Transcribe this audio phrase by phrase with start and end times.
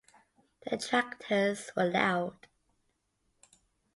[0.67, 2.47] The tractors were loud.